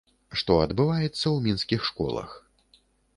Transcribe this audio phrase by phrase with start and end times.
[0.41, 2.33] Што адбываецца ў мінскіх школах?